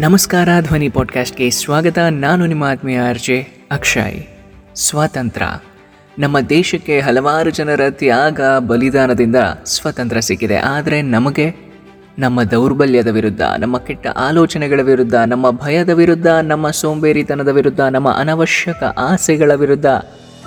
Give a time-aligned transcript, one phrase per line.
[0.00, 1.98] ನಮಸ್ಕಾರ, ಧ್ವನಿ ಪಾಡ್ಕಾಸ್ಟ್ಗೆ ಸ್ವಾಗತ.
[1.98, 4.22] ನಾನು ನಿಮ್ಮ ಆತ್ಮೀಯ ಅರ್ಜೆ ಅಕ್ಷಯ್.
[4.76, 5.46] ಸ್ವಾತಂತ್ರ್ಯ
[6.18, 10.56] ನಮ್ಮ ದೇಶಕ್ಕೆ ಹಲವಾರು ಜನರ ತ್ಯಾಗ, ಬಲಿದಾನದಿಂದ ಸ್ವತಂತ್ರ ಸಿಕ್ಕಿದೆ.
[10.56, 11.54] ಆದರೆ ನಮಗೆ
[12.18, 18.82] ನಮ್ಮ ದೌರ್ಬಲ್ಯದ ವಿರುದ್ಧ, ನಮ್ಮ ಕೆಟ್ಟ ಆಲೋಚನೆಗಳ ವಿರುದ್ಧ, ನಮ್ಮ ಭಯದ ವಿರುದ್ಧ, ನಮ್ಮ ಸೋಂಬೇರಿತನದ ವಿರುದ್ಧ, ನಮ್ಮ ಅನವಶ್ಯಕ
[18.82, 19.86] ಆಸೆಗಳ ವಿರುದ್ಧ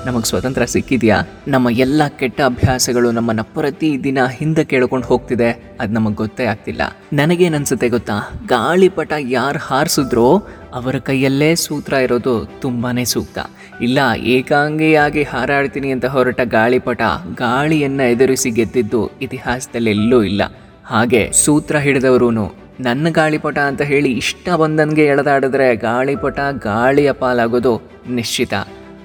[0.05, 1.17] ನಮಗೆ ಸ್ವತಂತ್ರ ಸಿಕ್ಕಿದೆಯಾ?
[1.47, 5.49] ನಮ್ಮ ಎಲ್ಲ ಕೆಟ್ಟ ಅಭ್ಯಾಸಗಳು ನಮ್ಮನ್ನು ಪ್ರತಿದಿನ ಹಿಂದೆ ಕೇಳ್ಕೊಂಡು ಹೋಗ್ತಿದೆ.
[5.79, 6.81] ಅದು ನಮಗೆ ಗೊತ್ತೇ ಆಗ್ತಿಲ್ಲ.
[7.13, 8.16] ನನಗೇನನ್ಸುತ್ತೆ ಗೊತ್ತಾ?
[8.48, 13.40] ಗಾಳಿಪಟ ಯಾರು ಹಾರಿಸಿದ್ರೋ ಅವರ ಕೈಯಲ್ಲೇ ಸೂತ್ರ ಇರೋದು ತುಂಬಾ ಸೂಕ್ತ.
[13.81, 17.02] ಇಲ್ಲ, ಏಕಾಂಗಿಯಾಗಿ ಹಾರಾಡ್ತೀನಿ ಅಂತ ಹೊರಟ ಗಾಳಿಪಟ
[17.38, 20.41] ಗಾಳಿಯನ್ನು ಎದುರಿಸಿ ಗೆದ್ದಿದ್ದು ಇತಿಹಾಸದಲ್ಲಿ ಎಲ್ಲೂ ಇಲ್ಲ.
[20.85, 22.31] ಹಾಗೆ ಸೂತ್ರ ಹಿಡಿದವರು
[22.79, 27.73] ನನ್ನ ಗಾಳಿಪಟ ಅಂತ ಹೇಳಿ ಇಷ್ಟ ಬಂದಂಗೆ ಎಳೆದಾಡಿದ್ರೆ ಗಾಳಿಪಟ ಗಾಳಿಯ ಪಾಲಾಗೋದು
[28.09, 28.54] ನಿಶ್ಚಿತ.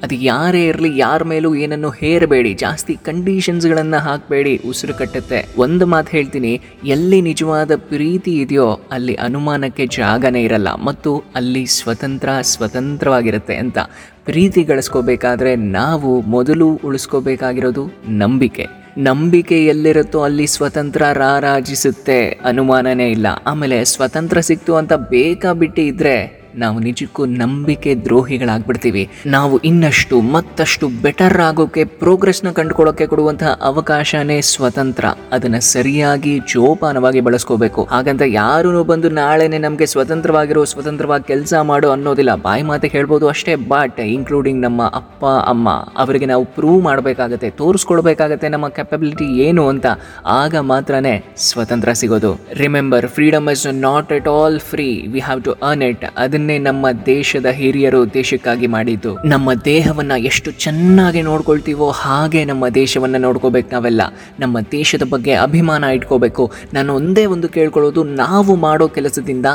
[0.02, 2.54] ಅದು ಯಾರೇ ಇರಲಿ, ಯಾರ ಮೇಲೂ ಏನನ್ನು ಹೇರಬೇಡಿ.
[2.54, 5.48] ಜಾಸ್ತಿ ಕಂಡೀಷನ್ಸ್ಗಳನ್ನು ಹಾಕಬೇಡಿ, ಉಸಿರು ಕಟ್ಟುತ್ತೆ.
[5.58, 10.74] ಒಂದು ಮಾತು ಹೇಳ್ತೀನಿ, ಎಲ್ಲಿ ನಿಜವಾದ ಪ್ರೀತಿ ಇದೆಯೋ, ಅಲ್ಲಿ ಅನುಮಾನಕ್ಕೆ ಜಾಗನೇ ಇರಲ್ಲ.
[10.74, 13.78] ಮತ್ತು ಅಲ್ಲಿ ಸ್ವತಂತ್ರ, ಸ್ವತಂತ್ರವಾಗಿರುತ್ತೆ ಅಂತ.
[14.24, 18.66] ಪ್ರೀತಿ ಗಳಿಸ್ಕೋಬೇಕಾದ್ರೆ ನಾವು ಮೊದಲು ಉಳಿಸ್ಕೋಬೇಕಾಗಿರೋದು ನಂಬಿಕೆ.
[18.98, 23.26] ನಂಬಿಕೆ ಎಲ್ಲಿರುತ್ತೋ ಅಲ್ಲಿ ಸ್ವತಂತ್ರ ರಾರಾಜಿಸುತ್ತೆ, ಅನುಮಾನನೇ ಇಲ್ಲ.
[23.26, 29.08] ಆಮೇಲೆ ಸ್ವತಂತ್ರ ಸಿಕ್ತು ಅಂತ ಬೇಕಾಬಿಟ್ಟಿ ಇದ್ರೆ ನಾವು ನಿಜಕ್ಕೂ ನಂಬಿಕೆ ದ್ರೋಹಿಗಳಾಗ್ಬಿಡ್ತೀವಿ.
[29.26, 35.04] ನಾವು ಇನ್ನಷ್ಟು, ಮತ್ತಷ್ಟು ಬೆಟರ್ ಆಗೋಕೆ ಪ್ರೋಗ್ರೆಸ್ನ ಕಂಡುಕೊಳ್ಳೋಕೆ ಕೊಡುವಂತಹ ಅವಕಾಶನೇ ಸ್ವತಂತ್ರ.
[35.32, 37.84] ಅದನ್ನ ಸರಿಯಾಗಿ ಜೋಪಾನವಾಗಿ ಬಳಸ್ಕೋಬೇಕು.
[37.84, 42.34] ಹಾಗಂತ ಯಾರೂ ಬಂದು ನಾಳೆನೆ ನಮಗೆ ಸ್ವತಂತ್ರವಾಗಿರೋ, ಸ್ವತಂತ್ರವಾಗಿ ಕೆಲಸ ಮಾಡೋ ಅನ್ನೋದಿಲ್ಲ.
[42.34, 48.68] ಬಾಯಿ ಮಾತೆ ಹೇಳ್ಬೋದು ಅಷ್ಟೇ ಬಟ್ ಇನ್ಕ್ಲೂಡಿಂಗ್ ನಮ್ಮ ಅಪ್ಪ, ಅಮ್ಮ, ಅವರಿಗೆ ನಾವು ಪ್ರೂವ್ ಮಾಡಬೇಕಾಗತ್ತೆ, ತೋರಿಸ್ಕೊಳ್ಬೇಕಾಗತ್ತೆ ನಮ್ಮ
[48.68, 49.86] ಕೆಪಬಿಲಿಟಿ ಏನು ಅಂತ.
[50.26, 52.40] ಆಗ ಮಾತ್ರನೇ ಸ್ವತಂತ್ರ ಸಿಗೋದು.
[52.52, 57.46] Remember freedom is not at all free we have to earn it ಅದನ್ನೇ ನಮ್ಮ ದೇಶದ
[57.46, 59.12] ಹಿರಿಯರು ದೇಶಕ್ಕಾಗಿ ಮಾಡಿದ್ದು.
[59.24, 64.02] ನಮ್ಮ ದೇಹವನ್ನ ಎಷ್ಟು ಚೆನ್ನಾಗಿ ನೋಡ್ಕೊಳ್ತೀವೋ ಹಾಗೆ ನಮ್ಮ ದೇಶವನ್ನ ನೋಡ್ಕೋಬೇಕು ನಾವೆಲ್ಲ.
[64.40, 66.52] ನಮ್ಮ ದೇಶದ ಬಗ್ಗೆ ಅಭಿಮಾನ ಇಟ್ಕೋಬೇಕು.
[66.74, 69.46] ನಾನು ಒಂದೇ ಒಂದು ಕೇಳ್ಕೊಳ್ಳೋದು, ನಾವು ಮಾಡೋ ಕೆಲಸದಿಂದ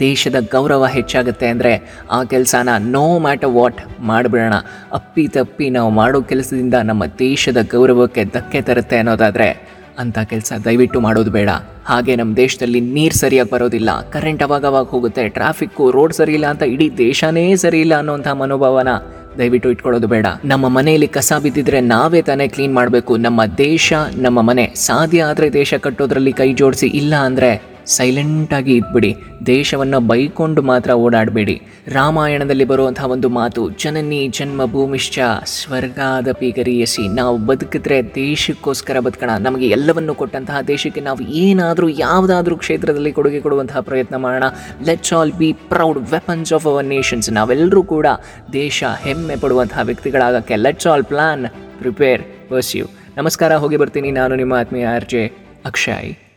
[0.00, 4.54] ದೇಶದ ಗೌರವ ಹೆಚ್ಚಾಗುತ್ತೆ ಅಂದರೆ ಆ ಕೆಲಸನ ನೋ ಮ್ಯಾಟರ್ ವಾಟ್ ಮಾಡಿಬಿಡೋಣ.
[4.92, 11.30] ಅಪ್ಪಿ ತಪ್ಪಿ ನಾವು ಮಾಡೋ ಕೆಲಸದಿಂದ ನಮ್ಮ ದೇಶದ ಗೌರವಕ್ಕೆ ಧಕ್ಕೆ ತರುತ್ತೆ ಅನ್ನೋದಾದರೆ ಅಂಥ ಕೆಲಸ ದಯವಿಟ್ಟು ಮಾಡೋದು
[11.30, 11.50] ಬೇಡ.
[11.86, 13.90] ಹಾಗೆ ನಮ್ಮ ದೇಶದಲ್ಲಿ ನೀರು ಸರಿಯಾಗಿ ಬರೋದಿಲ್ಲ.
[14.10, 15.28] ಕರೆಂಟ್ ಅವಾಗವಾಗ ಅವಾಗ ಹೋಗುತ್ತೆ.
[15.28, 18.88] ಟ್ರಾಫಿಕ್ಕು ರೋಡ್ ಸರಿ ಇಲ್ಲ ಅಂತ ಇಡೀ ದೇಶನೇ ಸರಿ ಇಲ್ಲ ಅನ್ನೋಂಥ ಮನೋಭಾವನ
[19.38, 20.26] ದಯವಿಟ್ಟು ಇಟ್ಕೊಳ್ಳೋದು ಬೇಡ.
[20.44, 23.16] ನಮ್ಮ ಮನೆಯಲ್ಲಿ ಕಸ ಬಿದ್ದಿದ್ರೆ ನಾವೇ ತಾನೇ ಕ್ಲೀನ್ ಮಾಡಬೇಕು.
[23.16, 27.50] ನಮ್ಮ ದೇಶ, ನಮ್ಮ ಮನೆ ಸಾಧ್ಯ ಆದರೆ ದೇಶ ಕಟ್ಟೋದ್ರಲ್ಲಿ ಕೈ ಜೋಡಿಸಿ, ಇಲ್ಲ ಅಂದರೆ
[27.96, 29.10] ಸೈಲೆಂಟಾಗಿ ಇದ್ಬಿಡಿ
[29.46, 31.56] ದೇಶವನ್ನು ಬೈಕೊಂಡು ಮಾತ್ರ ಓಡಾಡಬೇಡಿ.
[31.88, 37.04] ರಾಮಾಯಣದಲ್ಲಿ ಬರುವಂಥ ಒಂದು ಮಾತು, ಜನನಿ ಜನ್ಮ ಭೂಮಿಶ್ಚ ಸ್ವರ್ಗಾದಪಿ ಪೀಗರಿಯಸಿ.
[37.08, 39.30] ನಾವು ಬದುಕಿದ್ರೆ ದೇಶಕ್ಕೋಸ್ಕರ ಬದುಕೋಣ.
[39.46, 44.44] ನಮಗೆ ಎಲ್ಲವನ್ನು ಕೊಟ್ಟಂತಹ ದೇಶಕ್ಕೆ ನಾವು ಏನಾದರೂ ಯಾವುದಾದ್ರೂ ಕ್ಷೇತ್ರದಲ್ಲಿ ಕೊಡುಗೆ ಕೊಡುವಂತಹ ಪ್ರಯತ್ನ ಮಾಡೋಣ.
[44.86, 48.06] Let's all be proud weapons of our nations ನಾವೆಲ್ಲರೂ ಕೂಡ
[48.52, 51.44] ದೇಶ ಹೆಮ್ಮೆ ಪಡುವಂತಹ ವ್ಯಕ್ತಿಗಳಾಗಕ್ಕೆ let's all plan
[51.78, 52.22] prepare
[52.52, 54.10] pursue ನಮಸ್ಕಾರ, ಹೋಗಿ ಬರ್ತೀನಿ.
[54.10, 55.06] ನಾನು ನಿಮ್ಮ ಆತ್ಮೀಯ ಆರ್
[55.64, 56.27] ಅಕ್ಷಯ್.